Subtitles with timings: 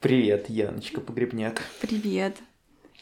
[0.00, 1.62] Привет, Яночка Погребняк.
[1.82, 2.38] Привет.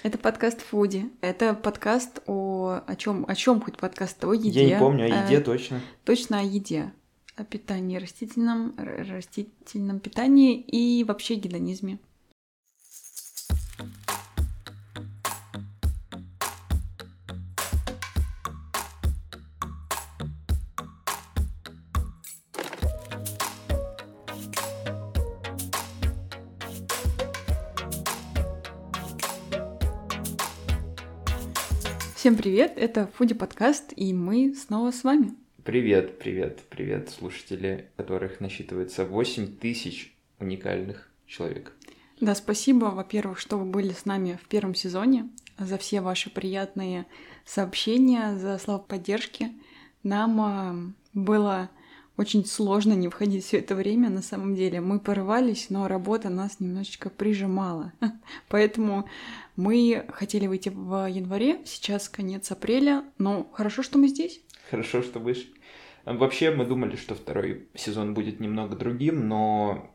[0.03, 1.09] Это подкаст Фуди.
[1.21, 4.65] Это подкаст о о чем о чем хоть подкаст о еде.
[4.65, 5.81] Я не помню, о еде Э, точно.
[6.03, 6.93] Точно о еде,
[7.37, 12.01] о питании растительном, растительном питании и вообще гедонизме.
[32.29, 35.33] Всем привет, это Фуди подкаст, и мы снова с вами.
[35.65, 41.73] Привет, привет, привет, слушатели, которых насчитывается 8 тысяч уникальных человек.
[42.21, 47.07] Да, спасибо, во-первых, что вы были с нами в первом сезоне, за все ваши приятные
[47.47, 49.51] сообщения, за слова поддержки.
[50.03, 50.77] Нам а,
[51.15, 51.71] было
[52.19, 54.81] очень сложно не входить все это время, на самом деле.
[54.81, 57.93] Мы порывались, но работа нас немножечко прижимала.
[58.49, 59.09] Поэтому
[59.55, 64.41] мы хотели выйти в январе, сейчас конец апреля, но хорошо, что мы здесь.
[64.69, 65.51] Хорошо, что вышли.
[66.05, 69.95] А Вообще, мы думали, что второй сезон будет немного другим, но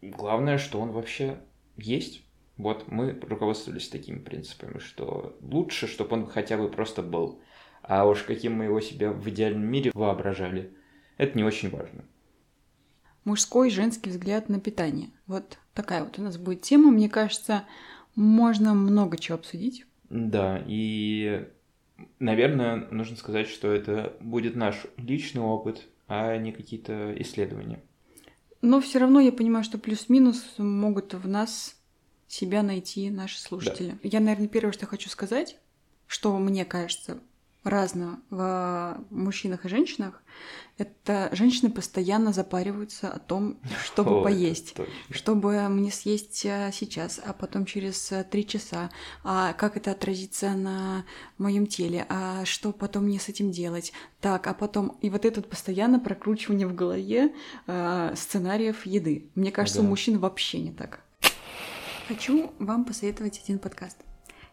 [0.00, 1.38] главное, что он вообще
[1.76, 2.24] есть.
[2.56, 7.40] Вот мы руководствовались такими принципами, что лучше, чтобы он хотя бы просто был.
[7.82, 10.72] А уж каким мы его себя в идеальном мире воображали,
[11.16, 12.04] это не очень важно.
[13.24, 15.10] Мужской и женский взгляд на питание.
[15.26, 16.90] Вот такая вот у нас будет тема.
[16.90, 17.64] Мне кажется,
[18.14, 19.86] можно много чего обсудить.
[20.10, 21.48] Да, и,
[22.18, 27.80] наверное, нужно сказать, что это будет наш личный опыт, а не какие-то исследования.
[28.60, 31.76] Но все равно я понимаю, что плюс-минус могут в нас
[32.28, 33.98] себя найти наши слушатели.
[34.02, 35.58] Я, наверное, первое, что хочу сказать,
[36.06, 37.20] что мне кажется
[37.64, 40.22] разного в мужчинах и женщинах,
[40.78, 44.74] это женщины постоянно запариваются о том, чтобы О, поесть.
[45.10, 48.90] Чтобы мне съесть а, сейчас, а потом через а, три часа,
[49.22, 51.04] а как это отразится на
[51.38, 55.40] моем теле, а что потом мне с этим делать, так, а потом и вот это
[55.40, 57.32] вот постоянно прокручивание в голове
[57.66, 59.30] а, сценариев еды.
[59.34, 59.88] Мне кажется, у Да.
[59.90, 61.00] мужчин вообще не так.
[62.08, 63.98] Хочу вам посоветовать один подкаст.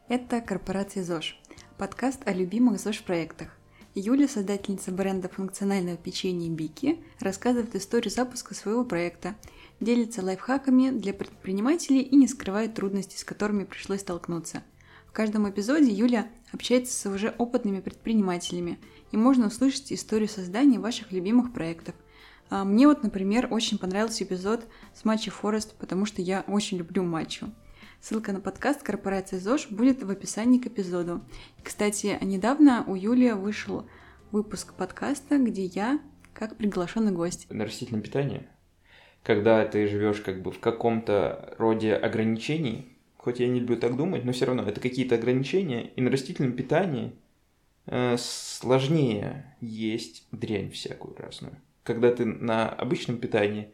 [0.07, 1.39] Это корпорация ЗОЖ.
[1.79, 3.47] Подкаст о любимых ЗОЖ-проектах.
[3.95, 9.35] Юля, создательница бренда функционального печенья Бики, рассказывает историю запуска своего проекта,
[9.79, 14.61] делится лайфхаками для предпринимателей и не скрывает трудностей, с которыми пришлось столкнуться.
[15.07, 18.77] В каждом эпизоде Юля общается с уже опытными предпринимателями,
[19.13, 21.95] и можно услышать историю создания ваших любимых проектов.
[22.49, 27.03] А Мне вот, например, очень понравился эпизод с Матчи Форест, потому что я очень люблю
[27.03, 27.49] матчу.
[28.01, 31.21] Ссылка на подкаст корпорации ЗОЖ будет в описании к эпизоду.
[31.61, 33.89] Кстати, недавно у Юли вышел
[34.31, 35.99] выпуск подкаста, где я
[36.33, 37.47] как приглашенный гость.
[37.49, 38.47] На растительном питании,
[39.21, 44.23] когда ты живешь как бы в каком-то роде ограничений, хоть я не люблю так думать,
[44.23, 47.13] но все равно это какие-то ограничения, и на растительном питании
[47.85, 51.57] э, сложнее есть дрянь всякую разную.
[51.83, 53.73] Когда ты на обычном питании,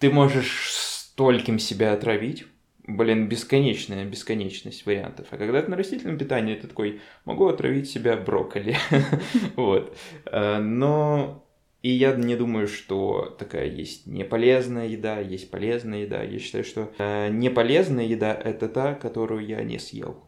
[0.00, 2.46] ты можешь стольким себя отравить,
[2.86, 5.26] блин, бесконечная бесконечность вариантов.
[5.30, 8.76] А когда ты на растительном питании, ты такой, могу отравить себя брокколи.
[9.56, 9.96] Вот.
[10.26, 11.46] Э, Но
[11.82, 16.22] и я не думаю, что такая есть неполезная еда, есть полезная еда.
[16.22, 20.24] Я считаю, что э, неполезная еда– это та, которую я не съел.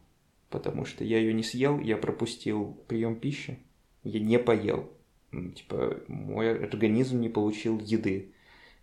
[0.49, 3.59] Потому что я ее не съел, я пропустил прием пищи,
[4.03, 4.91] я не поел.
[5.31, 8.33] Типа, мой организм не получил еды.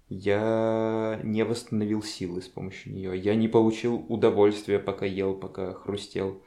[0.09, 3.17] Я не восстановил силы с помощью нее.
[3.17, 6.43] Я не получил удовольствия, пока ел, пока хрустел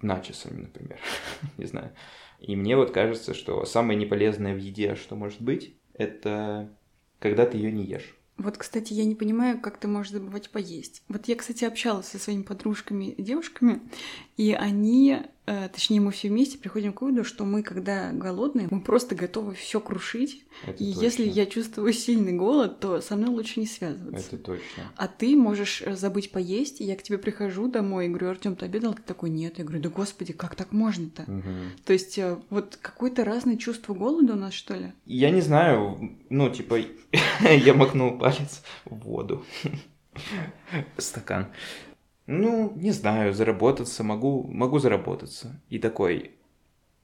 [0.00, 0.98] начесами, например.
[1.58, 1.92] не знаю.
[2.38, 6.70] И мне вот кажется, что самое неполезное в еде, что может быть, это
[7.18, 8.16] когда ты ее не ешь.
[8.36, 11.02] Вот, кстати, я не понимаю, как ты можешь забывать поесть.
[11.08, 13.80] Вот я, кстати, общалась со своими подружками девушками,
[14.36, 19.14] и они, точнее, мы все вместе приходим к выводу, что мы, когда голодные, мы просто
[19.14, 20.44] готовы все крушить.
[20.62, 21.02] Это и точно.
[21.02, 24.28] если я чувствую сильный голод, то со мной лучше не связываться.
[24.28, 24.92] Это точно.
[24.96, 28.54] А ты можешь э, забыть поесть, и я к тебе прихожу домой и говорю, Артем,
[28.54, 28.94] ты обедал?
[28.94, 29.58] Ты такой, нет.
[29.58, 31.24] Я говорю, да господи, как так можно-то?
[31.26, 31.72] Мгм.
[31.84, 34.92] То есть э, вот какое-то разное чувство голода у нас, что ли?
[35.06, 36.78] Я не знаю, ну, типа,
[37.40, 39.44] я макнул палец в воду.
[40.98, 41.48] Стакан.
[42.32, 45.60] Ну, не знаю, заработаться могу, могу заработаться.
[45.68, 46.30] И такой,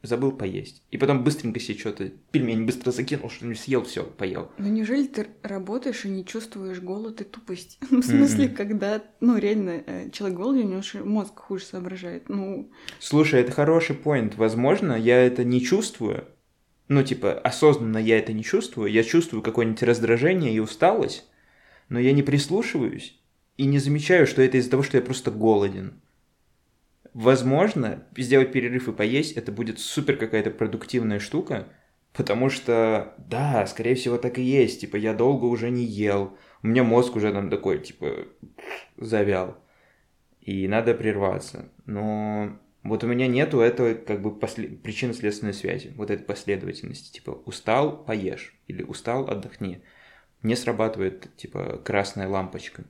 [0.03, 0.83] забыл поесть.
[0.91, 4.51] И потом быстренько себе что-то, пельмень быстро закинул, что-нибудь съел, все, поел.
[4.57, 7.79] Ну неужели ты работаешь и не чувствуешь голод и тупость?
[7.91, 8.57] В смысле, Мгм.
[8.57, 12.31] когда, ну, реально, э, человек голодный, у него мозг хуже соображает.
[12.31, 14.37] Ну, Слушай, это хороший поинт.
[14.37, 16.25] Возможно, я это не чувствую.
[16.89, 18.91] Ну, типа, осознанно я это не чувствую.
[18.91, 21.29] Я чувствую какое-нибудь раздражение и усталость,
[21.91, 23.21] но я не прислушиваюсь.
[23.59, 26.01] И не замечаю, что это из-за того, что я просто голоден.
[27.13, 31.69] Возможно, сделать перерыв и поесть, это будет супер какая-то продуктивная штука,
[32.13, 34.81] потому что, да, скорее всего, так и есть.
[34.81, 38.29] Типа, я долго уже не ел, у меня мозг уже там такой, типа,
[38.97, 39.59] завял.
[40.41, 41.69] И надо прерваться.
[41.85, 44.69] Но вот у меня нету этого как бы после...
[44.69, 47.13] причинно-следственной связи, вот этой последовательности.
[47.13, 48.57] Типа, устал, поешь.
[48.69, 49.83] Или устал, отдохни.
[50.43, 52.85] Не срабатывает, типа, красная лампочка.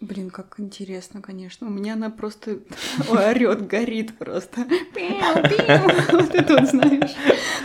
[0.00, 1.66] Блин, как интересно, конечно.
[1.68, 2.60] У меня она просто
[3.08, 4.66] орет, горит просто.
[6.12, 7.12] Вот это вот, знаешь.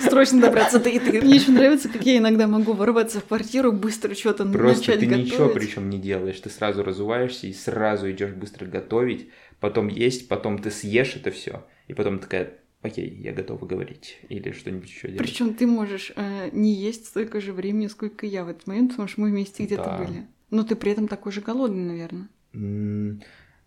[0.02, 1.22] Срочно добраться до еды.
[1.22, 5.50] Мне еще нравится, как я иногда могу ворваться в квартиру, быстро что-то Просто ты ничего
[5.50, 6.40] причем не делаешь.
[6.40, 9.30] Ты сразу разуваешься и сразу идешь быстро готовить,
[9.60, 14.52] потом есть, потом ты съешь это все, и потом такая, окей, я готова говорить, или
[14.52, 15.22] что-нибудь еще делать.
[15.22, 19.10] Причем ты можешь э, не есть столько же времени, сколько я в этот момент, потому
[19.10, 19.98] что мы вместе где-то да.
[19.98, 20.28] были.
[20.52, 22.28] Но ты при этом такой же голодный, наверное.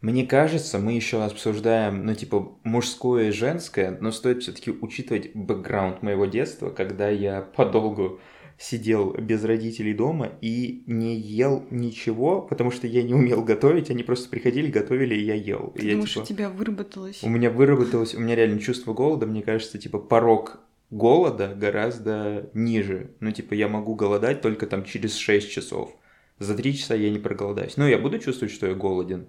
[0.00, 6.02] Мне кажется, мы еще обсуждаем, ну, типа, мужское и женское, но стоит все-таки учитывать бэкграунд
[6.02, 8.20] моего детства, когда я подолгу
[8.58, 14.02] сидел без родителей дома и не ел ничего, потому что я не умел готовить, они
[14.02, 15.72] просто приходили, готовили, и я ел.
[15.74, 17.22] Ты я, думаешь, типа, у тебя выработалось?
[17.22, 20.60] У меня выработалось, у меня реально чувство голода, мне кажется, типа, порог
[20.90, 23.10] голода гораздо ниже.
[23.20, 25.96] Ну, типа, я могу голодать только там через 6 часов
[26.38, 27.76] за три часа я не проголодаюсь.
[27.76, 29.28] Ну, я буду чувствовать, что я голоден,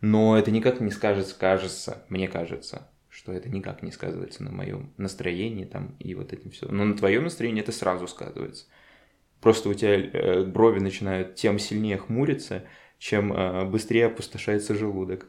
[0.00, 4.92] но это никак не скажется, кажется, мне кажется, что это никак не сказывается на моем
[4.96, 6.68] настроении там и вот этим все.
[6.68, 8.66] Но на твоем настроении это сразу сказывается.
[9.40, 12.64] Просто у тебя э, брови начинают тем сильнее хмуриться,
[12.98, 15.28] чем э, быстрее опустошается желудок.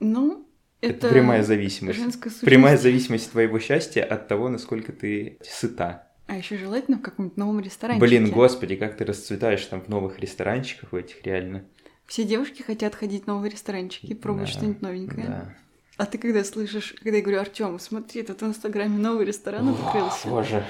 [0.00, 0.48] Ну,
[0.80, 2.00] это, это прямая зависимость.
[2.40, 6.07] Прямая зависимость твоего счастья от того, насколько ты сыта.
[6.28, 8.06] А еще желательно в каком-нибудь новом ресторанчике.
[8.06, 11.64] Блин, господи, как ты расцветаешь там в новых ресторанчиках в этих реально.
[12.06, 15.26] Все девушки хотят ходить в новые ресторанчики и пробовать да, что-нибудь новенькое.
[15.26, 15.54] Да.
[15.96, 20.28] А ты когда слышишь, когда я говорю, Артем, смотри, тут в Инстаграме новый ресторан открылся.
[20.28, 20.64] Боже.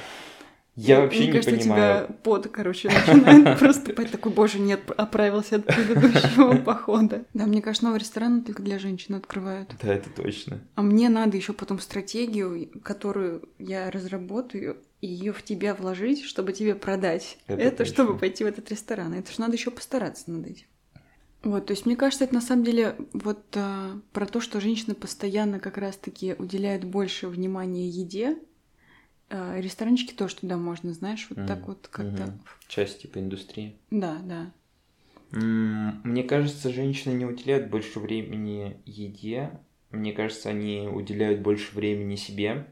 [0.81, 2.07] Я вообще Мне не кажется, понимаю.
[2.07, 7.25] тебя пот, короче, начинает просто поступать такой, боже, нет, оправился от предыдущего похода.
[7.35, 9.75] Да, мне кажется, новый ресторан только для женщин открывают.
[9.83, 10.61] Да, это точно.
[10.77, 16.75] А мне надо еще потом стратегию, которую я разработаю, ее в тебя вложить, чтобы тебе
[16.75, 17.39] продать.
[17.47, 19.15] Это, это чтобы пойти в этот ресторан.
[19.15, 20.67] Это же надо еще постараться над этим.
[21.43, 24.97] Вот, то есть мне кажется, это на самом деле вот а, про то, что женщины
[24.97, 28.39] постоянно как раз-таки уделяют больше внимания еде,
[29.31, 31.47] а, ресторанчики тоже туда можно, знаешь, вот mm.
[31.47, 32.25] так вот как-то.
[32.25, 32.41] Mm-hmm.
[32.67, 33.77] Часть типа индустрии.
[33.91, 34.53] Да, да.
[35.31, 39.61] Мне кажется, женщины не уделяют больше времени еде.
[39.91, 42.67] Мне кажется, они уделяют больше времени себе.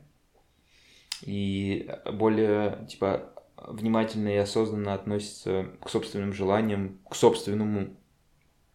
[1.22, 7.96] И более, типа, внимательно и осознанно относятся к собственным желаниям, к собственному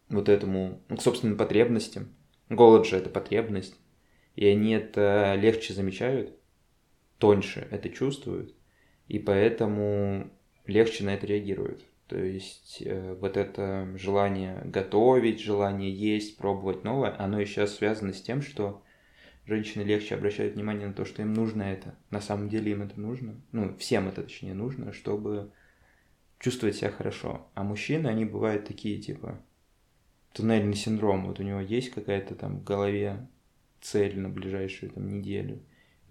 [0.08, 2.08] вот этому, к собственным потребностям.
[2.48, 3.76] Голод же это потребность.
[4.34, 6.34] И они это легче замечают
[7.22, 8.52] тоньше это чувствуют,
[9.06, 10.28] и поэтому
[10.66, 11.84] легче на это реагируют.
[12.08, 18.20] То есть э, вот это желание готовить, желание есть, пробовать новое, оно сейчас связано с
[18.20, 18.82] тем, что
[19.46, 21.94] женщины легче обращают внимание на то, что им нужно это.
[22.10, 23.40] На самом деле им это нужно.
[23.52, 25.52] Ну, всем это точнее нужно, чтобы
[26.38, 27.48] чувствовать себя хорошо.
[27.54, 29.40] А мужчины, они бывают такие, типа,
[30.32, 31.26] туннельный синдром.
[31.26, 33.28] Вот у него есть какая-то там в голове
[33.80, 35.62] цель на ближайшую там неделю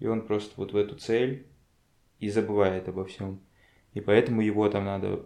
[0.02, 1.46] и он просто вот в эту цель
[2.18, 3.40] и забывает обо всем.
[3.94, 5.24] И поэтому его там надо,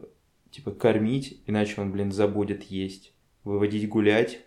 [0.51, 3.15] типа, кормить, иначе он, блин, забудет есть.
[3.43, 4.45] Выводить гулять,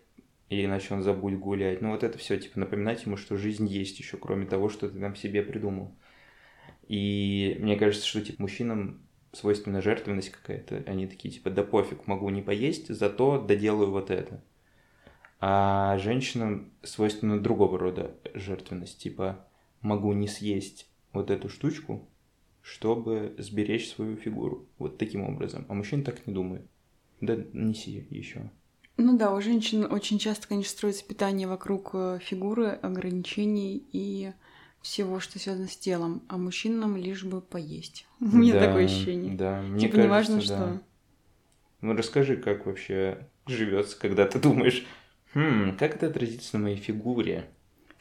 [0.50, 1.82] иначе он забудет гулять.
[1.82, 5.00] Ну вот это все, типа, напоминать ему, что жизнь есть еще, кроме того, что ты
[5.00, 5.96] там себе придумал.
[6.88, 9.02] И мне кажется, что, типа, мужчинам
[9.32, 10.84] свойственна жертвенность какая-то.
[10.88, 14.44] Они такие, типа, да пофиг, могу не поесть, зато доделаю вот это.
[15.40, 19.46] А женщинам свойственна другого рода жертвенность, типа,
[19.82, 22.08] могу не съесть вот эту штучку,
[22.62, 24.68] чтобы сберечь свою фигуру.
[24.78, 25.66] Вот таким образом.
[25.70, 26.68] А мужчина так не думает.
[27.22, 28.50] Да неси еще.
[29.02, 34.34] Ну да, у женщин очень часто, конечно, строится питание вокруг э, фигуры, ограничений и
[34.82, 38.06] всего, что связано с телом, а мужчинам лишь бы поесть.
[38.20, 39.38] У меня да, такое ощущение.
[39.38, 40.42] Да, мне типа кажется, неважно да.
[40.42, 40.82] что.
[41.80, 44.86] Ну расскажи, как вообще живется, когда ты думаешь,
[45.34, 47.50] хм, как это отразится на моей фигуре?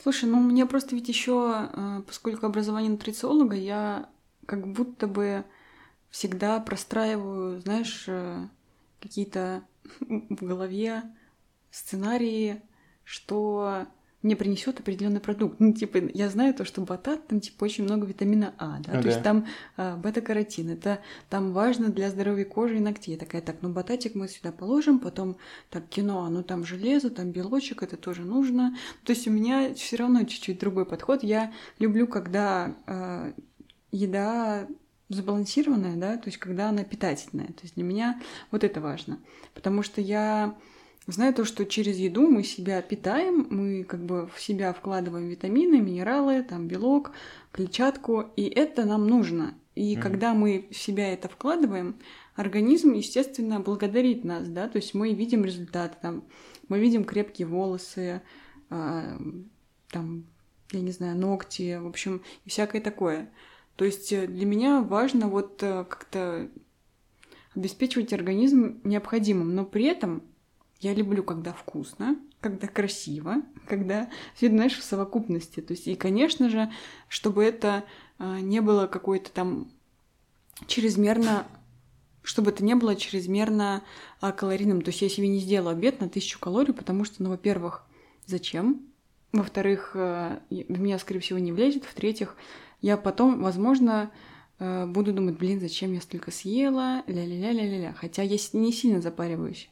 [0.02, 4.08] Слушай, ну мне просто ведь еще, э, поскольку образование нутрициолога, я
[4.46, 5.44] как будто бы
[6.10, 8.48] всегда простраиваю, знаешь, э,
[9.00, 9.62] какие-то
[10.00, 11.02] в голове
[11.70, 12.62] сценарии,
[13.04, 13.86] что
[14.22, 15.60] мне принесет определенный продукт.
[15.60, 19.02] Ну, типа, я знаю то, что батат, там, типа, очень много витамина А, да, Ну
[19.02, 21.00] то есть там а, бета-каротин, это
[21.30, 23.14] там важно для здоровья кожи и ногтей.
[23.14, 25.36] Я такая, так, ну, бататик мы сюда положим, потом,
[25.70, 28.76] так, кино, ну, там железо, там белочек, это тоже нужно.
[29.04, 31.22] То есть у меня все равно чуть-чуть другой подход.
[31.22, 33.32] Я люблю, когда а,
[33.92, 34.66] еда
[35.08, 37.48] сбалансированная, да, то есть когда она питательная.
[37.48, 39.18] То есть для меня вот это важно.
[39.54, 40.56] Потому что я
[41.06, 45.80] знаю то, что через еду мы себя питаем, мы как бы в себя вкладываем витамины,
[45.80, 47.12] минералы, там белок,
[47.52, 49.54] клетчатку, и это нам нужно.
[49.74, 50.02] И Мгм.
[50.02, 51.96] когда мы в себя это вкладываем,
[52.34, 56.24] организм, естественно, благодарит нас, да, то есть мы видим результаты, там,
[56.68, 58.20] мы видим крепкие волосы,
[58.70, 59.18] а,
[59.90, 60.24] там,
[60.72, 63.30] я не знаю, ногти, в общем, и всякое такое.
[63.78, 66.48] То есть э, для меня важно вот э, как-то
[67.54, 70.24] обеспечивать организм необходимым, но при этом
[70.80, 73.36] я люблю, когда вкусно, когда красиво,
[73.68, 75.60] когда все, знаешь, в совокупности.
[75.60, 76.72] То есть, и, конечно же,
[77.08, 77.84] чтобы это
[78.18, 79.70] а, не было какой-то там
[80.66, 81.46] чрезмерно
[82.22, 83.82] чтобы это не было чрезмерно
[84.20, 84.82] а, калорийным.
[84.82, 87.86] То есть я себе не сделала обед на тысячу калорий, потому что, ну, во-первых,
[88.26, 88.82] зачем?
[89.32, 91.84] Во-вторых, э, в меня, скорее всего, не влезет.
[91.84, 92.36] В-третьих,
[92.80, 94.10] я потом, возможно,
[94.58, 97.94] э, буду думать, блин, зачем я столько съела, ля-ля-ля-ля-ля.
[97.94, 99.68] Хотя я не сильно запариваюсь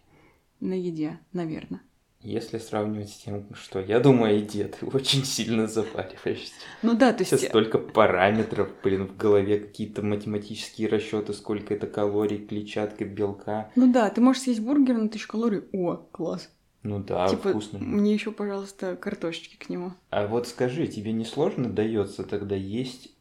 [0.61, 1.81] на еде, наверное.
[2.23, 6.55] Если сравнивать с тем, что я думаю о еде, ты очень сильно запариваешься.
[6.83, 7.31] Ну да, то есть...
[7.31, 13.71] Сейчас столько параметров, блин, в голове какие-то математические расчеты, сколько это калорий, клетчатка, белка.
[13.77, 15.63] Ну да, ты можешь съесть бургер на тысячу калорий.
[15.73, 16.51] О, класс.
[16.87, 17.81] Ну да, типа, вкусно.
[17.81, 19.93] мне еще, пожалуйста, картошечки к нему.
[20.11, 23.13] А вот скажи, тебе не сложно дается тогда есть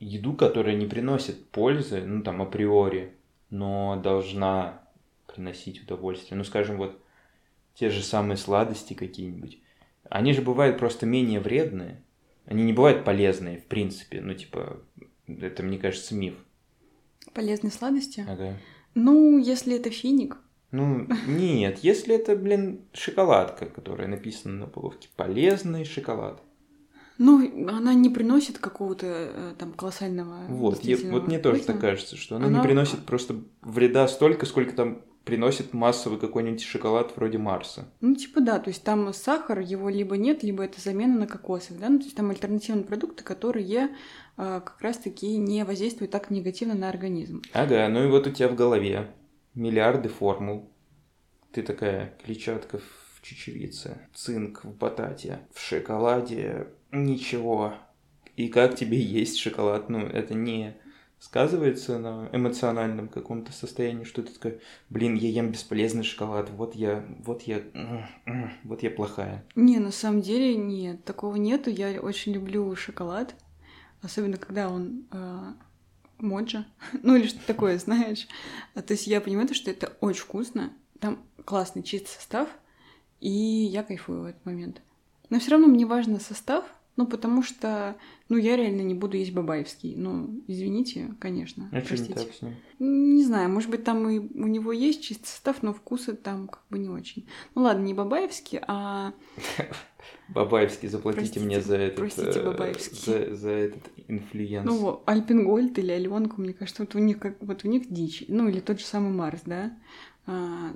[0.00, 3.12] еду, которая не приносит пользы, ну там априори,
[3.50, 4.82] но должна
[5.26, 6.36] приносить удовольствие?
[6.36, 7.00] Ну, скажем, вот
[7.74, 9.60] те же самые сладости какие-нибудь.
[10.10, 12.02] Они же бывают просто менее вредные.
[12.44, 14.20] Они не бывают полезные, в принципе.
[14.20, 14.80] Ну, типа,
[15.28, 16.34] это, мне кажется, миф.
[17.34, 18.24] Полезные сладости?
[18.26, 18.56] Ага.
[18.94, 20.38] Ну, если это финик.
[20.70, 25.08] Ну, нет, если это, блин, шоколадка, которая написана на упаковке.
[25.16, 26.42] Полезный шоколад.
[27.16, 30.44] Ну, она не приносит какого-то э, там колоссального.
[30.48, 34.46] Вот, я- вот мне тоже так кажется, что она, Она- не приносит просто вреда столько,
[34.46, 37.88] сколько там приносит массовый какой-нибудь шоколад вроде Марса.
[38.00, 41.80] Ну, типа, да, то есть там сахар, его либо нет, либо это замена на кокосовый,
[41.80, 43.90] да, ну, то есть там альтернативные продукты, которые
[44.38, 47.42] а, как раз-таки не воздействуют так негативно на организм.
[47.52, 49.08] Ага, ну и вот у тебя в голове
[49.58, 50.70] миллиарды формул.
[51.52, 57.74] Ты такая клетчатка в чечевице, цинк в батате, в шоколаде, ничего.
[58.36, 59.88] И как тебе есть шоколад?
[59.88, 60.76] Ну, это не
[61.18, 67.04] сказывается на эмоциональном каком-то состоянии, что ты такая, блин, я ем бесполезный шоколад, вот я,
[67.24, 67.62] вот я,
[68.62, 69.44] вот я плохая.
[69.56, 71.70] Не, на самом деле нет, такого нету.
[71.70, 73.34] Я очень люблю шоколад,
[74.02, 75.54] особенно когда он а,
[76.18, 76.66] моджа,
[77.02, 78.26] ну или что-то такое, знаешь.
[78.74, 82.48] А, То есть я понимаю, то, что это очень вкусно, там классный чистый состав,
[83.20, 84.80] и я кайфую в этот момент.
[85.30, 86.64] Но все равно мне важно состав,
[86.98, 87.96] ну потому что,
[88.28, 89.94] ну я реально не буду есть бабаевский.
[89.94, 92.14] Ну, извините, конечно, А что не простите.
[92.14, 92.56] так с ним?
[92.80, 96.64] Не знаю, может быть, там и у него есть чистый состав, но вкусы там как
[96.68, 97.28] бы не очень.
[97.54, 99.12] Ну ладно, не бабаевский, а
[100.28, 104.66] Бабаевский, заплатите Простите, мне за этот, простите, э, за, этот influence.
[104.66, 108.24] Ну, Альпенгольд или Аленку, мне кажется, вот у них как вот у них дичь.
[108.26, 109.78] Ну, или тот же самый Марс, да.
[110.26, 110.72] А,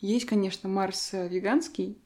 [0.00, 1.98] есть, конечно, Марс э, веганский,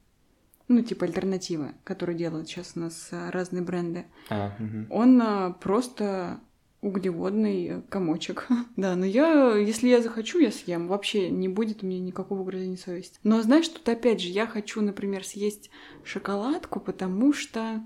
[0.69, 4.05] ну, типа альтернатива, которую делают сейчас у нас а, разные бренды.
[4.29, 4.87] А, мгм.
[4.89, 6.39] Он а, просто
[6.81, 8.47] углеводный э, комочек.
[8.77, 10.87] да, но я, если я захочу, я съем.
[10.87, 13.19] Вообще не будет у меня никакого угрызения совести.
[13.23, 15.69] Но знаешь, тут опять же, я хочу, например, съесть
[16.03, 17.83] шоколадку, потому что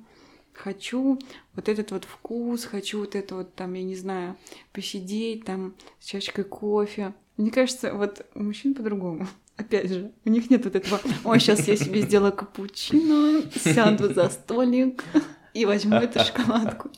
[0.54, 1.20] хочу
[1.56, 4.38] вот этот вот вкус, хочу вот это вот там, я не знаю,
[4.72, 7.14] посидеть там с чашкой кофе.
[7.38, 9.28] Мне кажется, вот у мужчин по-другому.
[9.56, 14.30] Опять же, у них нет вот этого, ой, сейчас я себе сделаю капучино, сяду за
[14.30, 15.04] столик
[15.54, 16.90] и возьму эту шоколадку.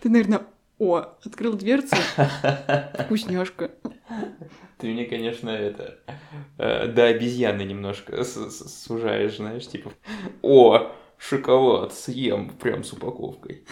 [0.00, 0.42] Ты, наверное,
[0.78, 1.96] о, открыл дверцу,
[3.04, 3.72] вкусняшка.
[4.78, 5.98] Ты мне, конечно, это
[6.58, 9.92] э, до обезьяны немножко сужаешь, знаешь, типа,
[10.42, 13.64] о, шоколад съем прям с упаковкой.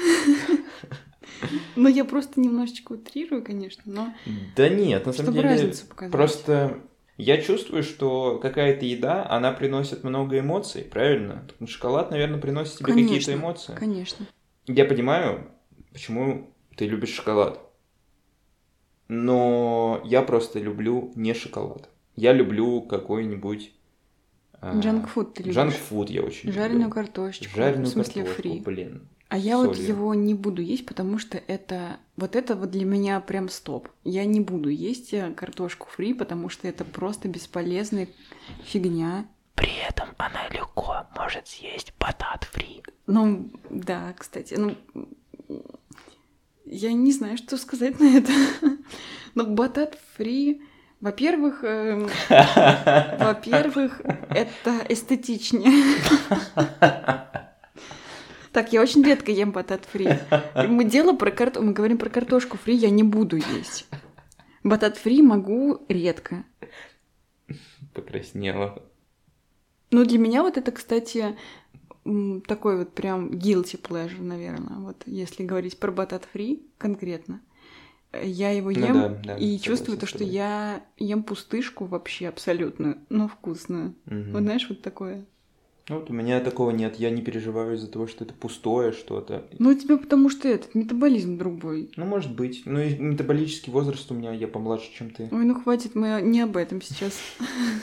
[1.77, 4.15] Но я просто немножечко утрирую, конечно, но
[4.57, 6.13] Да нет, на самом деле, разницу показать.
[6.13, 6.81] просто
[7.17, 11.47] я чувствую, что какая-то еда, она приносит много эмоций, правильно?
[11.67, 13.75] Шоколад, наверное, приносит тебе какие-то эмоции.
[13.75, 14.27] Конечно.
[14.67, 15.51] Я понимаю,
[15.93, 17.61] почему ты любишь шоколад.
[19.09, 21.89] Но я просто люблю не шоколад.
[22.17, 23.73] Я люблю какой-нибудь
[24.63, 25.55] Джанкфуд ты любишь?
[25.57, 26.95] Джанкфуд я очень Жареную люблю.
[26.95, 27.57] картошечку.
[27.57, 28.61] Жареную в смысле картошку, фри.
[28.61, 29.09] блин.
[29.29, 29.89] А я вот солью.
[29.89, 33.89] его не буду есть, потому что это вот это вот для меня прям стоп.
[34.05, 38.09] Я не буду есть э, картошку фри, потому что это просто бесполезная
[38.65, 39.27] фигня.
[39.55, 42.83] При этом она легко может съесть батат фри.
[43.07, 44.77] Ну, да, кстати, ну
[46.67, 48.33] я не знаю, что сказать на это.
[49.35, 50.63] Но батат фри,
[51.01, 55.97] во-первых, эм, во-первых, это эстетичнее.
[58.57, 60.09] Так, я очень редко ем батат фри.
[60.67, 63.87] Мы дело про карту, мы говорим про картошку фри, я не буду есть.
[64.65, 66.43] Батат фри могу редко.
[67.93, 68.83] Покраснела.
[69.91, 71.37] Ну, для меня вот это, кстати,
[72.49, 77.43] такой вот прям guilty pleasure, наверное, вот если говорить про батат фри конкретно.
[78.23, 83.03] Я его Ну ем да, да, и чувствую то, что я ем пустышку вообще абсолютную,
[83.11, 83.95] но вкусную.
[84.07, 84.33] Мгм.
[84.33, 85.27] Вот знаешь, вот такое.
[85.89, 86.97] Ну, вот у меня такого нет.
[86.97, 89.47] Я не переживаю из-за того, что это пустое что-то.
[89.59, 91.91] Ну, у тебя потому что этот метаболизм другой.
[91.97, 92.63] Ну, может быть.
[92.65, 95.29] Ну, и метаболический возраст у меня, я помладше, чем ты.
[95.31, 97.19] Ой, ну хватит, мы не об этом сейчас.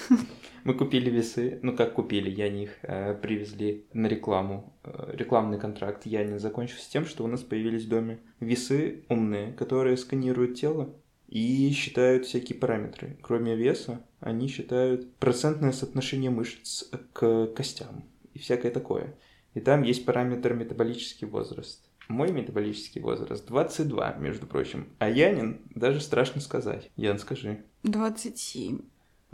[0.63, 1.59] Мы купили весы.
[1.61, 4.73] Ну, как купили, я их э, привезли на рекламу.
[4.85, 9.97] Э, рекламный контракт Янин закончился тем, что у нас появились в доме весы умные, которые
[9.97, 10.95] сканируют тело
[11.33, 13.17] и считают всякие параметры.
[13.23, 18.03] Кроме веса, они считают процентное соотношение мышц к костям
[18.35, 19.15] и всякое такое.
[19.55, 21.89] И там есть параметр метаболический возраст.
[22.07, 24.89] Мой метаболический возраст 22, между прочим.
[24.99, 26.91] А Янин даже страшно сказать.
[26.97, 27.63] Ян, скажи.
[27.81, 28.81] 27.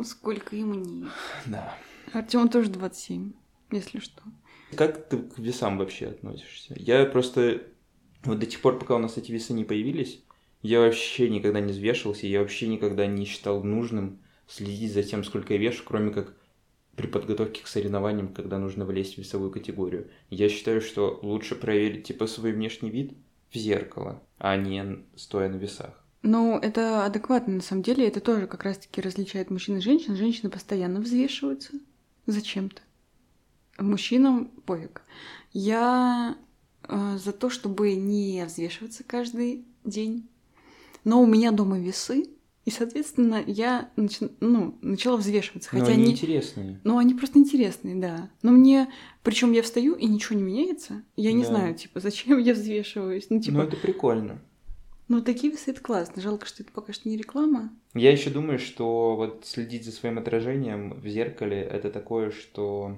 [0.01, 1.05] Сколько ему не?
[1.47, 1.77] Да.
[2.13, 3.33] Артем тоже 27,
[3.71, 4.23] если что.
[4.73, 6.75] Как ты к весам вообще относишься?
[6.77, 7.61] Я просто...
[8.23, 10.23] Вот до тех пор, пока у нас эти весы не появились,
[10.61, 15.53] я вообще никогда не взвешивался, я вообще никогда не считал нужным следить за тем, сколько
[15.53, 16.33] я вешу, кроме как
[16.95, 20.09] при подготовке к соревнованиям, когда нужно влезть в весовую категорию.
[20.29, 23.13] Я считаю, что лучше проверить типа свой внешний вид
[23.51, 26.03] в зеркало, а не стоя на весах.
[26.21, 28.05] Ну, это адекватно, на самом деле.
[28.05, 30.17] Это тоже как раз-таки различает мужчин и женщин.
[30.17, 31.71] Женщины постоянно взвешиваются
[32.25, 32.81] зачем-то.
[33.77, 35.01] Мужчинам пофиг.
[35.53, 36.37] Я
[36.83, 40.27] э, за то, чтобы не взвешиваться каждый день.
[41.03, 42.25] Но у меня дома весы,
[42.65, 45.69] и, соответственно, я начи- ну, начала взвешиваться.
[45.73, 46.11] Но Хотя они они...
[46.11, 46.79] интересные.
[46.83, 48.29] Ну, они просто интересные, да.
[48.43, 48.89] Но мне...
[49.23, 51.03] Причем я встаю, и ничего не меняется.
[51.15, 51.47] Я не Да.
[51.49, 53.27] знаю, типа, зачем я взвешиваюсь.
[53.29, 54.39] Ну, типа, Ну, это прикольно.
[55.07, 56.21] ну, такие весы это классно.
[56.21, 57.71] Жалко, что это пока что не реклама.
[57.95, 62.97] Я еще думаю, что вот следить за своим отражением в зеркале это такое, что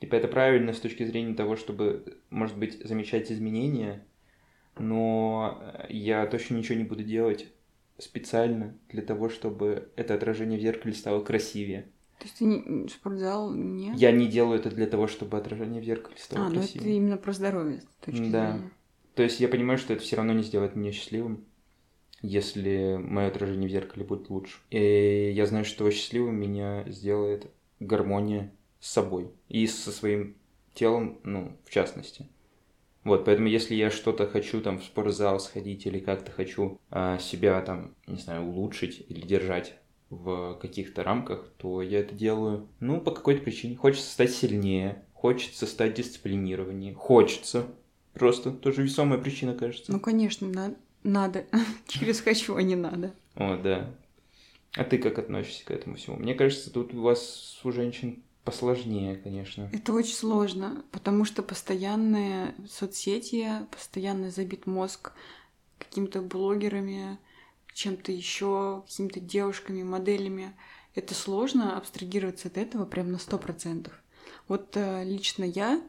[0.00, 4.04] типа это правильно с точки зрения того, чтобы, может быть, замечать изменения,
[4.78, 7.46] но э, я точно ничего не буду делать
[7.98, 11.82] специально для того, чтобы это отражение в зеркале стало красивее.
[12.18, 12.88] То есть ты не...
[12.88, 13.92] спортзал не...
[13.94, 16.96] Я не делаю это для того, чтобы отражение в зеркале стало А, ну это красивее.
[16.96, 18.52] именно про здоровье с точки Да.
[18.52, 18.70] зрения.
[19.14, 21.44] То есть я понимаю, что это все равно не сделает меня счастливым,
[22.22, 24.58] если мое отражение в зеркале будет лучше.
[24.70, 30.36] И я знаю, что счастливым меня сделает гармония с собой и со своим
[30.74, 32.26] телом, ну, в частности.
[33.06, 37.60] Вот, поэтому если я что-то хочу там в спортзал сходить или как-то хочу а, себя
[37.60, 39.74] там, не знаю, улучшить или держать
[40.10, 43.76] в каких-то рамках, то я это делаю, ну, по какой-то причине.
[43.76, 47.66] Хочется стать сильнее, хочется стать дисциплинированнее, хочется.
[48.12, 49.92] Просто тоже весомая причина, кажется.
[49.92, 51.44] Ну, конечно, на- надо.
[51.86, 53.12] Через хочу, а не надо.
[53.36, 53.94] О, да.
[54.74, 56.16] А ты как относишься к этому всему?
[56.16, 59.68] Мне кажется, тут у вас у женщин посложнее, конечно.
[59.72, 65.12] Это очень сложно, потому что постоянные соцсети, постоянно забит мозг
[65.78, 67.18] какими-то блогерами,
[67.74, 70.56] чем-то еще, какими-то девушками, моделями.
[70.94, 73.92] Это сложно абстрагироваться от этого прям на сто процентов.
[74.48, 75.82] Вот э, лично я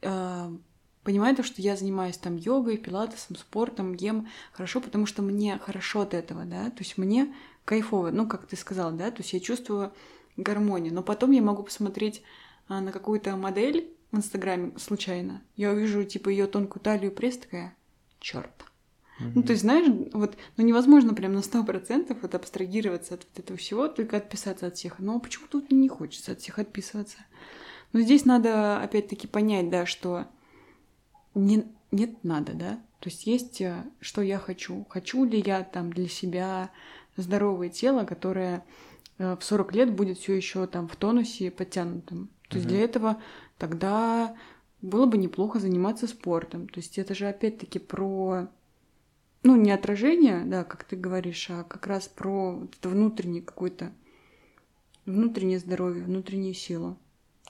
[0.00, 0.56] э,
[1.02, 6.02] понимаю то, что я занимаюсь там йогой, пилатесом, спортом, ем хорошо, потому что мне хорошо
[6.02, 7.34] от этого, да, то есть мне
[7.64, 9.92] кайфово, ну, как ты сказала, да, то есть я чувствую
[10.36, 12.22] гармонию, но потом я могу посмотреть
[12.68, 17.38] а, на какую-то модель в Инстаграме случайно, я увижу, типа, ее тонкую талию и пресс,
[17.38, 17.76] такая,
[18.20, 18.64] черт.
[19.20, 23.38] Ну, то есть, знаешь, вот, ну, невозможно прям на сто процентов вот абстрагироваться от вот
[23.38, 24.98] этого всего, только отписаться от всех.
[24.98, 27.18] Но почему тут не хочется от всех отписываться?
[27.92, 30.26] Но здесь надо, опять-таки, понять, да, что
[31.34, 32.80] не, нет, надо, да?
[32.98, 34.84] То есть есть, э, что я хочу.
[34.88, 36.70] Хочу ли я там для себя
[37.16, 38.64] здоровое тело, которое
[39.18, 42.28] в 40 лет будет все еще там в тонусе подтянутым.
[42.48, 42.74] То есть Мгм.
[42.74, 43.22] для этого
[43.58, 44.36] тогда
[44.82, 46.68] было бы неплохо заниматься спортом.
[46.68, 48.48] То есть это же опять-таки про
[49.42, 53.92] ну, не отражение, да, как ты говоришь, а как раз про вот это внутренний какой-то
[55.04, 56.98] внутреннее здоровье, внутреннюю силу,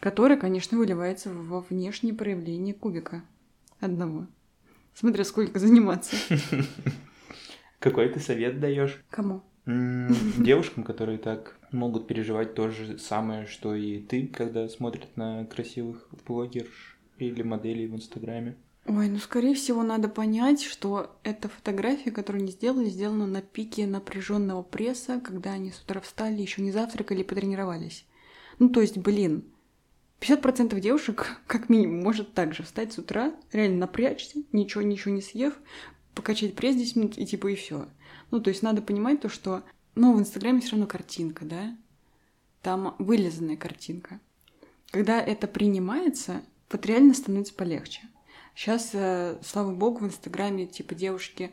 [0.01, 3.23] которая, конечно, выливается во внешнее проявление кубика
[3.81, 4.27] одного.
[4.95, 6.17] Смотря сколько заниматься.
[7.79, 9.03] Какой ты совет даешь?
[9.11, 9.43] Кому?
[9.67, 16.07] Девушкам, которые так могут переживать то же самое, что и ты, когда смотрят на красивых
[16.27, 18.57] блогерш или моделей в Инстаграме.
[18.87, 23.87] Ой, ну скорее всего надо понять, что эта фотография, которую они сделали, сделана на пике
[23.87, 28.05] напряженного пресса, когда они с утра встали, еще не завтракали и потренировались.
[28.59, 29.45] Ну то есть, блин,
[30.21, 35.55] 50% девушек, как минимум, может также встать с утра, реально напрячься, ничего, ничего не съев,
[36.15, 37.89] покачать пресс 10 минут и типа и все.
[38.31, 39.63] Ну, то есть надо понимать то, что,
[39.95, 41.77] ну, в Инстаграме все равно картинка, да?
[42.63, 44.21] Там вылизанная картинка.
[44.91, 48.03] Когда это принимается, вот реально становится полегче.
[48.55, 51.53] Сейчас, э, слава богу, в Инстаграме, типа, девушки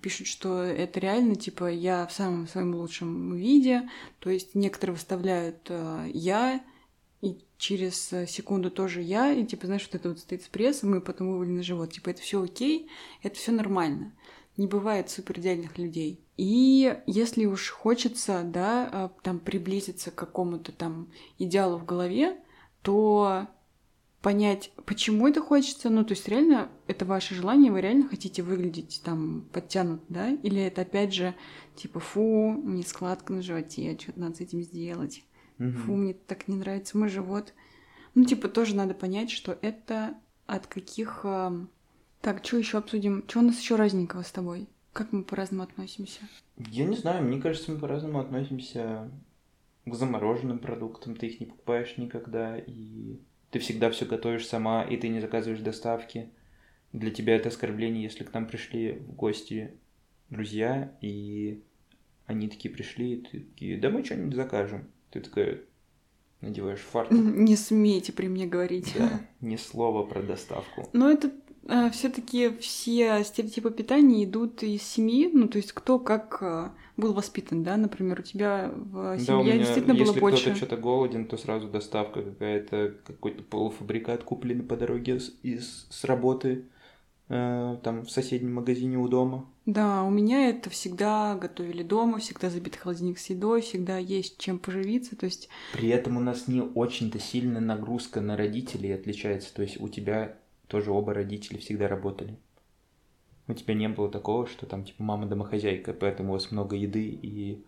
[0.00, 5.66] пишут, что это реально, типа, я в самом своем лучшем виде, то есть некоторые выставляют
[5.68, 6.62] э, я,
[7.62, 11.00] через э, секунду тоже я, и типа, знаешь, вот это вот стоит с прессом, и
[11.00, 11.92] потом вывален на живот.
[11.92, 12.88] Типа, это все окей,
[13.22, 14.12] это все нормально.
[14.56, 16.20] Не бывает супер идеальных людей.
[16.36, 22.36] И если уж хочется, да, э, там приблизиться к какому-то там идеалу в голове,
[22.82, 23.46] то
[24.22, 29.02] понять, почему это хочется, ну, то есть реально это ваше желание, вы реально хотите выглядеть
[29.04, 31.32] там подтянут, да, или это опять же
[31.76, 35.22] типа, фу, мне складка на животе, что-то надо с этим сделать.
[35.58, 35.70] Угу.
[35.70, 37.52] Фу, мне так не нравится мой живот.
[38.14, 40.14] Ну, типа, тоже надо понять, что это
[40.46, 41.20] от каких...
[41.24, 41.66] Э...
[42.20, 43.24] Так, что еще обсудим?
[43.26, 44.68] Что у нас еще разненького с тобой?
[44.92, 46.20] Как мы по-разному относимся?
[46.56, 49.10] Я не знаю, мне кажется, мы по-разному относимся
[49.86, 51.16] к замороженным продуктам.
[51.16, 53.18] Ты их не покупаешь никогда, и
[53.50, 56.30] ты всегда все готовишь сама, и ты не заказываешь доставки.
[56.92, 59.74] Для тебя это оскорбление, если к нам пришли в гости
[60.28, 61.62] друзья, и
[62.26, 64.88] они такие пришли, и ты такие, да мы что-нибудь закажем.
[65.12, 65.60] Ты такая
[66.40, 67.18] надеваешь фартук.
[67.18, 68.94] Не смейте при мне говорить.
[68.98, 70.88] Да, ни слова про доставку.
[70.92, 71.30] Но это
[71.68, 77.12] э, все-таки все стереотипы питания идут из семьи, ну то есть кто как э, был
[77.12, 80.36] воспитан, да, например, у тебя в семье да, у меня, действительно было больше.
[80.36, 85.86] Если кто-то что-то голоден, то сразу доставка какая-то, какой-то полуфабрикат купленный по дороге с, из,
[85.90, 86.64] с работы
[87.34, 89.46] Э, там в соседнем магазине у дома.
[89.64, 94.58] Да, у меня это всегда готовили дома, всегда забит холодильник с едой, всегда есть чем
[94.58, 95.48] поживиться, то есть...
[95.72, 100.36] При этом у нас не очень-то сильная нагрузка на родителей отличается, то есть у тебя
[100.66, 102.36] тоже оба родителя всегда работали.
[103.48, 107.06] У тебя не было такого, что там типа мама домохозяйка, поэтому у вас много еды
[107.06, 107.64] и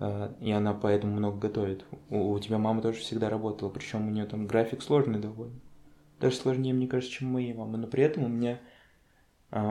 [0.00, 1.84] э, и она поэтому много готовит.
[2.10, 5.60] У, у тебя мама тоже всегда работала, причем у нее там график сложный довольно.
[6.18, 7.78] Даже сложнее, мне кажется, чем моей мамы.
[7.78, 8.58] Но при этом у меня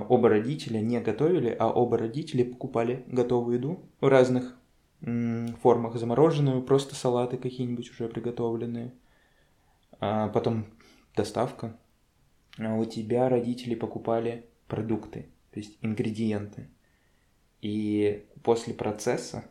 [0.10, 4.58] оба родителя не готовили, а оба родителя покупали готовую еду в разных
[5.62, 8.92] формах, замороженную, просто салаты какие-нибудь уже приготовленные,
[10.00, 10.66] а потом
[11.16, 11.78] доставка.
[12.58, 16.70] А у тебя родители покупали продукты, то есть ингредиенты.
[17.62, 19.46] И после процесса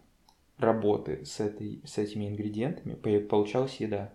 [0.59, 4.12] работы с, этой, с этими ингредиентами получалась еда.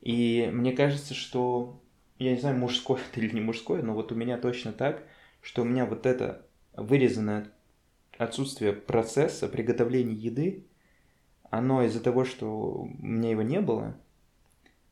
[0.00, 1.80] И мне кажется, что,
[2.18, 5.06] я не знаю, мужское это или не мужское, но вот у меня точно так–
[5.44, 7.52] что у меня вот это вырезанное
[8.16, 10.64] отсутствие процесса приготовления еды,
[11.50, 13.96] оно из-за того, что у меня его не было,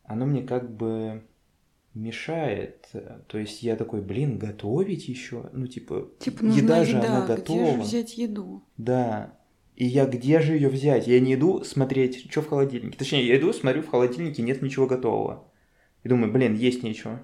[0.04, 1.24] оно мне как бы
[1.94, 2.90] мешает.
[3.28, 5.48] То есть я такой, блин, готовить еще?
[5.52, 7.62] Ну, типа, типа еда же, еда, она готова.
[7.62, 8.62] Где же взять еду?
[8.76, 9.38] Да.
[9.74, 11.06] И я где же ее взять?
[11.06, 12.98] Я не иду смотреть, что в холодильнике.
[12.98, 15.50] Точнее, я иду, смотрю, в холодильнике нет ничего готового.
[16.04, 17.20] И думаю, блин, есть ничего.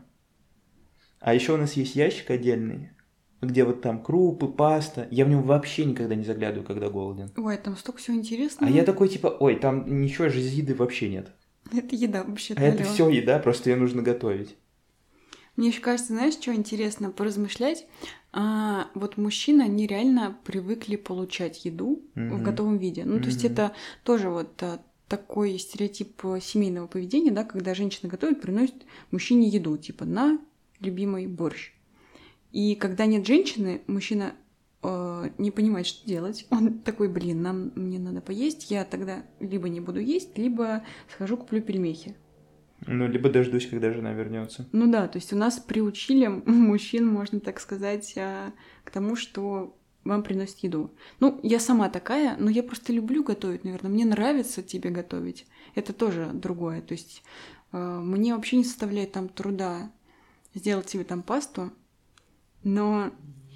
[1.21, 2.91] А еще у нас есть ящик отдельный,
[3.41, 5.07] где вот там крупы, паста.
[5.11, 7.31] Я в нем вообще никогда не заглядываю, когда голоден.
[7.37, 8.71] Ой, там столько всего интересного.
[8.71, 11.33] А я такой типа, ой, там ничего же из еды вообще нет.
[11.73, 12.55] Это еда вообще.
[12.57, 14.57] А это все еда, просто ее нужно готовить.
[15.57, 17.87] Мне еще кажется, знаешь, что интересно поразмышлять?
[18.33, 22.31] А, вот мужчины, они реально привыкли получать еду mm-hmm.
[22.31, 23.05] в готовом виде.
[23.05, 23.23] Ну, mm-hmm.
[23.23, 23.73] то есть это
[24.05, 30.05] тоже вот а, такой стереотип семейного поведения, да, когда женщина готовит, приносит мужчине еду, типа
[30.05, 30.39] на
[30.79, 31.73] любимый борщ.
[32.53, 34.35] И когда нет женщины, мужчина
[34.83, 36.47] э, не понимает, что делать.
[36.51, 41.37] Он такой, блин, нам мне надо поесть, я тогда либо не буду есть, либо схожу
[41.37, 42.17] куплю пельмехи.
[42.87, 44.69] Ну, либо дождусь, когда жена вернется.
[44.73, 48.53] Ну да, то есть у нас приучили мужчин, можно так сказать, а,
[48.85, 50.95] к тому, что вам приносят еду.
[51.21, 53.91] Ну, я сама такая, но я просто люблю готовить, наверное.
[53.91, 55.47] Мне нравится тебе готовить.
[55.75, 56.81] Это тоже другое.
[56.81, 57.23] То есть
[57.73, 59.91] э, мне вообще не составляет там труда
[60.55, 61.73] сделать тебе там пасту,
[62.63, 63.11] но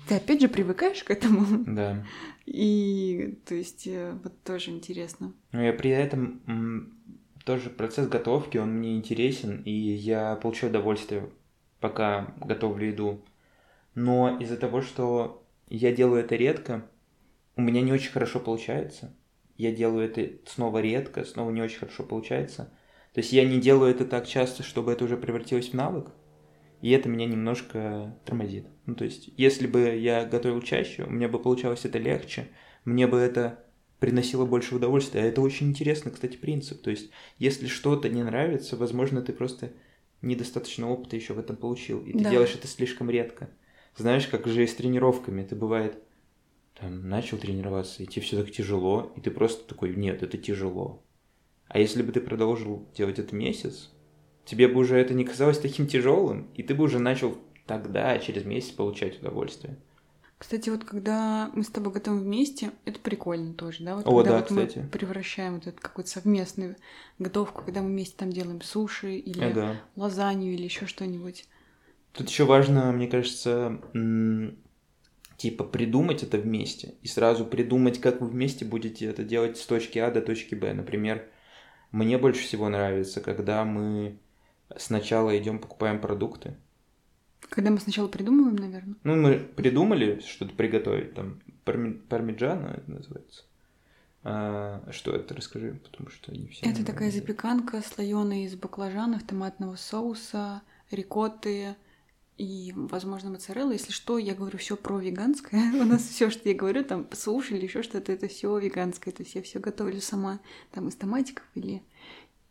[0.08, 1.64] ты опять же привыкаешь к этому.
[1.66, 2.04] Да.
[2.46, 5.32] И, то есть, э, вот тоже интересно.
[5.52, 6.92] Но я при этом
[7.44, 11.30] тоже процесс готовки, он мне интересен, и я получаю удовольствие,
[11.80, 13.24] пока готовлю еду.
[13.94, 16.86] Но из-за того, что я делаю это редко,
[17.56, 19.14] у меня не очень хорошо получается.
[19.56, 22.72] Я делаю это снова редко, снова не очень хорошо получается.
[23.12, 26.10] То есть я не делаю это так часто, чтобы это уже превратилось в навык,
[26.82, 28.66] и это меня немножко тормозит.
[28.86, 32.48] Ну, то есть, если бы я готовил чаще, у меня бы получалось это легче,
[32.84, 33.64] мне бы это
[34.00, 35.20] приносило больше удовольствия.
[35.22, 36.82] А это очень интересный, кстати, принцип.
[36.82, 39.70] То есть, если что-то не нравится, возможно, ты просто
[40.22, 42.30] недостаточно опыта еще в этом получил, и ты Да.
[42.30, 43.48] делаешь это слишком редко.
[43.96, 45.44] Знаешь, как же и с тренировками.
[45.44, 46.02] Ты бывает,
[46.74, 51.04] там, начал тренироваться, и тебе все так тяжело, и ты просто такой, нет, это тяжело.
[51.68, 53.92] А если бы ты продолжил делать это месяц,
[54.44, 58.44] тебе бы уже это не казалось таким тяжелым, и ты бы уже начал тогда, через
[58.44, 59.76] месяц, получать удовольствие.
[60.38, 63.94] Кстати, вот когда мы с тобой готовим вместе, это прикольно тоже, да?
[63.94, 64.84] Вот О, когда да, вот мы кстати.
[64.90, 66.76] превращаем вот эту какую-то совместную
[67.20, 69.76] готовку, когда мы вместе там делаем суши или Ага.
[69.94, 71.46] лазанью или еще что-нибудь.
[72.12, 73.80] Тут еще важно, мне кажется,
[75.36, 79.98] типа придумать это вместе и сразу придумать, как вы вместе будете это делать с точки
[79.98, 80.72] А до точки Б.
[80.72, 81.24] Например,
[81.92, 84.18] мне больше всего нравится, когда мы
[84.78, 86.56] сначала идем покупаем продукты.
[87.48, 88.96] Когда мы сначала придумываем, наверное.
[89.04, 93.44] Ну, мы придумали что-то приготовить, там, парми- пармиджано это называется.
[94.24, 96.64] А, что это, расскажи, потому что не все.
[96.64, 101.74] Это такая запеканка, слоеная из баклажанов, томатного соуса, рикотты
[102.38, 103.72] и, возможно, моцарелла.
[103.72, 105.72] Если что, я говорю все про веганское.
[105.80, 109.12] У нас все, что я говорю, там суши или еще что-то, это все веганское.
[109.12, 111.82] То есть я все готовлю сама, там из томатиков или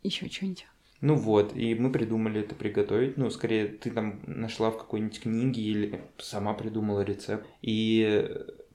[0.02, 0.66] еще что-нибудь.
[1.02, 3.16] Ну вот, и мы придумали это приготовить.
[3.16, 7.44] Ну, скорее, ты там нашла в какой-нибудь книге или сама придумала рецепт.
[7.60, 8.30] И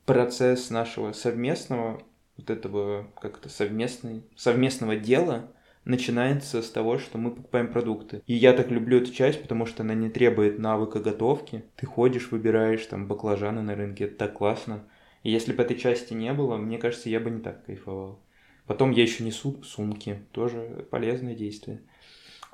[0.06, 2.04] процесс нашего совместного,
[2.36, 5.50] вот этого как-то совместный, совместного дела
[5.86, 8.22] начинается с того, что мы покупаем продукты.
[8.28, 11.64] И я так люблю эту часть, потому что она не требует навыка готовки.
[11.78, 14.84] Ты ходишь, выбираешь там баклажаны на рынке, это так классно.
[15.24, 18.20] И если бы этой части не было, мне кажется, я бы не так кайфовал.
[18.68, 21.82] Потом я еще несу сумки, тоже полезное действие.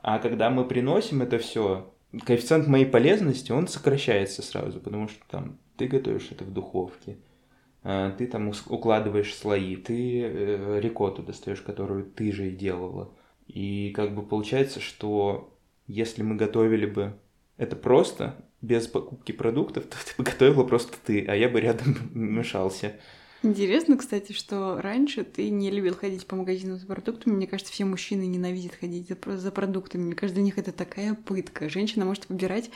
[0.02, 1.93] А когда мы приносим это все,
[2.26, 7.17] коэффициент моей полезности, он сокращается сразу, потому что там ты готовишь это в духовке,
[7.84, 13.12] а, ты там укладываешь слои, ты э, рикотту достаешь, которую ты же и делала.
[13.47, 17.17] И как бы получается, что если мы готовили бы
[17.58, 21.95] это просто, без покупки продуктов, то ты бы готовила просто ты, а я бы рядом
[22.13, 22.93] мешался.
[23.43, 27.34] Интересно, кстати, что раньше ты не любил ходить по магазинам за продуктами.
[27.34, 30.03] Мне кажется, все мужчины ненавидят ходить за, за продуктами.
[30.03, 31.67] Мне кажется, для них это такая пытка.
[31.67, 32.69] Женщина может выбирать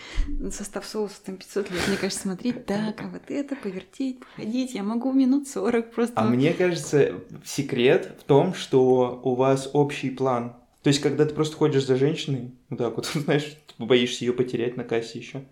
[0.51, 1.87] состав соуса там 500 лет.
[1.87, 4.73] Мне кажется, смотреть, так, а вот это, повертеть, походить.
[4.73, 6.13] Я могу минут 40 просто.
[6.17, 10.57] А мне кажется, секрет в том, что у вас общий план.
[10.83, 14.75] То есть, когда ты просто ходишь за женщиной, вот так вот, знаешь, боишься ее потерять
[14.75, 15.45] на кассе еще,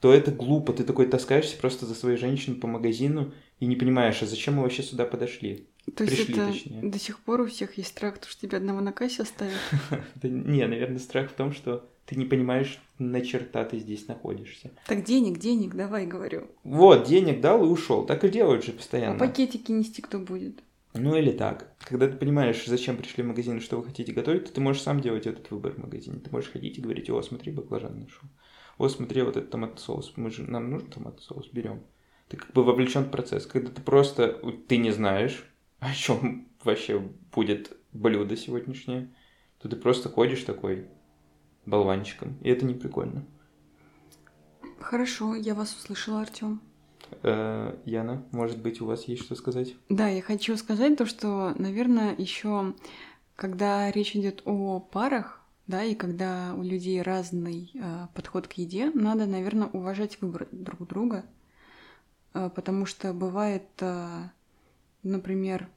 [0.00, 0.72] то это глупо.
[0.72, 4.62] Ты такой таскаешься просто за своей женщиной по магазину и не понимаешь, а зачем мы
[4.62, 5.66] вообще сюда подошли?
[5.96, 6.82] То есть пришли, это точнее.
[6.82, 9.54] до сих пор у всех есть страх, то, что тебя одного на кассе оставят.
[10.22, 14.70] Не, наверное, страх в том, что ты не понимаешь, на черта ты здесь находишься.
[14.86, 16.48] Так денег, денег, давай, говорю.
[16.62, 18.04] Вот, денег дал и ушел.
[18.04, 19.18] Так и делают же А постоянно.
[19.18, 20.60] пакетики нести кто будет?
[20.94, 21.70] Ну или так.
[21.80, 24.82] Когда ты понимаешь, зачем пришли в магазин и что вы хотите готовить, то ты можешь
[24.82, 26.18] сам делать этот выбор в магазине.
[26.18, 28.28] Ты можешь ходить и говорить, о, смотри, баклажан нашел.
[28.78, 30.12] О, смотри, вот этот томатный соус.
[30.16, 31.82] Мы же, нам нужен томатный соус, берем.
[32.28, 33.46] Ты как бы вовлечен в процесс.
[33.46, 35.44] Когда ты просто, ты не знаешь,
[35.80, 36.98] о чем вообще
[37.32, 39.12] будет блюдо сегодняшнее,
[39.58, 40.86] то ты просто ходишь такой
[41.66, 42.36] болванчиком.
[42.42, 43.24] И это не прикольно.
[44.80, 46.60] Хорошо, я вас услышала, Артем.
[47.22, 49.74] Э, Яна, может быть, у вас есть что сказать?
[49.88, 52.74] Да, я хочу сказать то, что, наверное, еще
[53.38, 58.90] когда речь идет о парах, да, и когда у людей разный э, подход к еде,
[58.90, 61.24] надо, наверное, уважать выбор друг друга,
[62.48, 64.28] потому что бывает, э,
[65.02, 65.68] например,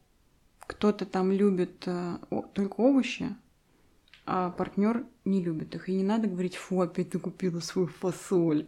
[0.60, 3.36] кто-то там любит о- только овощи,
[4.26, 5.90] а партнер не любит их.
[5.90, 8.68] И не надо говорить, фу, опять ты купила свою фасоль.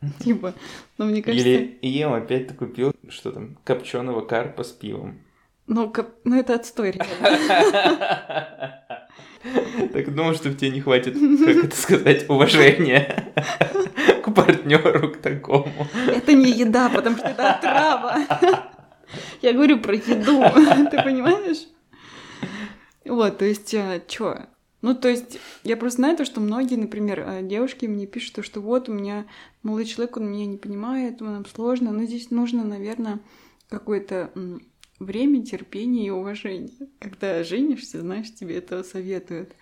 [0.20, 0.54] Типа,
[0.96, 1.48] ну, мне кажется...
[1.48, 5.20] Или ем опять ты купил, что там, копченого карпа с пивом.
[5.66, 5.92] Ну,
[6.24, 8.84] ну, это отстой, реально.
[9.92, 13.32] Так думал, что тебе не хватит, как это сказать, уважения
[14.44, 15.86] партнеру, к такому.
[16.06, 18.18] Это не еда, потому что это отрава.
[19.42, 20.42] Я говорю про еду,
[20.90, 21.66] ты понимаешь?
[23.04, 23.74] Вот, то есть,
[24.08, 24.48] что?
[24.80, 28.42] Ну, то есть, я просто знаю то, что многие, например, э, девушки мне пишут, то,
[28.42, 29.26] что вот у меня
[29.62, 33.18] молодой человек, он меня не понимает, нам сложно, но здесь нужно, наверное,
[33.70, 34.62] какой-то м,
[35.00, 36.70] время, терпение и уважение.
[37.00, 39.52] Когда женишься, знаешь, тебе это советуют.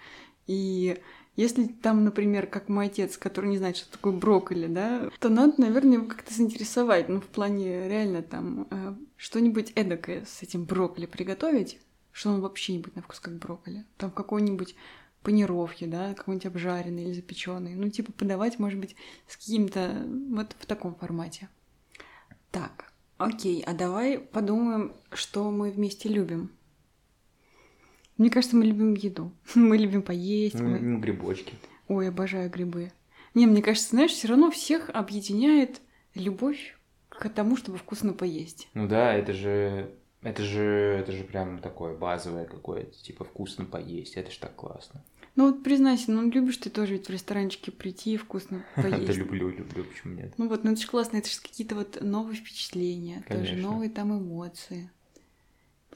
[0.46, 0.98] И
[1.36, 5.60] если там, например, как мой отец, который не знает, что такое брокколи, да, то надо,
[5.60, 7.08] наверное, его как-то заинтересовать.
[7.08, 11.78] Ну, в плане реально там э, что-нибудь эдакое с этим брокколи приготовить,
[12.10, 13.84] что он вообще не будет на вкус как брокколи.
[13.98, 14.74] Там какой-нибудь
[15.22, 17.74] панировки, да, какой-нибудь обжаренный или запеченный.
[17.74, 18.96] Ну, типа подавать, может быть,
[19.28, 21.50] с каким-то вот в таком формате.
[22.50, 26.50] Так, окей, а давай подумаем, что мы вместе любим.
[28.18, 29.32] Мне кажется, мы любим еду.
[29.54, 30.54] Мы любим поесть.
[30.54, 31.54] Мы мы- любим грибочки.
[31.88, 32.92] Ой, обожаю грибы.
[33.34, 35.80] Не, мне кажется, знаешь, все равно всех объединяет
[36.14, 38.68] любовь к тому, чтобы вкусно поесть.
[38.74, 39.90] Ну да, это же...
[40.22, 40.62] Это же,
[41.00, 45.04] это же прям такое базовое какое-то, типа вкусно поесть, это ж так классно.
[45.36, 49.16] Ну вот признайся, ну любишь ты тоже ведь в ресторанчике прийти и вкусно Да поесть.
[49.18, 50.32] люблю, люблю, почему нет?
[50.36, 54.18] Ну вот, ну это же классно, это же какие-то вот новые впечатления, тоже новые там
[54.18, 54.90] эмоции.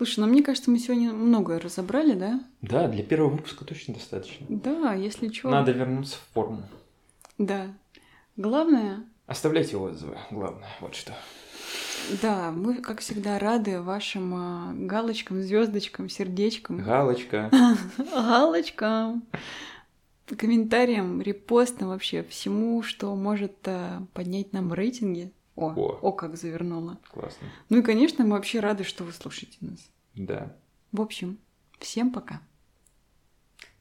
[0.00, 2.42] Слушай, ну мне кажется, мы сегодня многое разобрали, да?
[2.62, 4.46] Да, для первого выпуска точно достаточно.
[4.48, 5.50] Да, если что.
[5.50, 6.62] Надо вернуться в форму.
[7.36, 7.66] Да.
[8.34, 11.12] Главное, Оставляйте отзывы, главное, вот что.
[12.22, 16.78] да, мы, как всегда, рады вашим а, галочкам, звездочкам, сердечкам.
[16.78, 17.50] Галочка.
[17.98, 19.24] галочкам,
[20.34, 25.30] комментариям, репостам, вообще всему, что может а, поднять нам рейтинги.
[25.56, 25.98] О, О.
[26.00, 26.98] о, как завернула.
[27.10, 27.46] Классно.
[27.68, 29.90] Ну и, конечно, мы вообще рады, что вы слушаете нас.
[30.14, 30.56] Да.
[30.92, 31.38] В общем,
[31.78, 32.40] всем пока.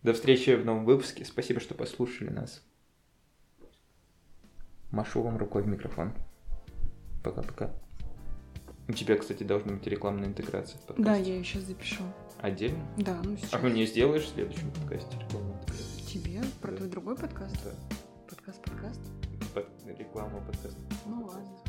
[0.04, 1.26] До встречи в новом выпуске.
[1.26, 2.62] Спасибо, что послушали нас.
[4.92, 6.14] Машу вам рукой в микрофон.
[7.24, 7.72] Пока-пока.
[8.88, 11.04] У тебя, кстати, должна быть рекламная интеграция в подкасте.
[11.04, 12.04] Да, я ее сейчас запишу.
[12.40, 12.84] Отдельно?
[12.98, 13.54] Да, ну сейчас.
[13.54, 16.08] А мне сделаешь в следующем подкасте рекламную интеграцию?
[16.08, 16.42] Тебе?
[16.62, 16.78] Про Да.
[16.78, 17.56] твой другой подкаст?
[17.64, 17.72] Да.
[18.30, 19.02] Подкаст-подкаст?
[19.98, 20.80] Реклама подкаста.
[21.06, 21.69] Ну ладно.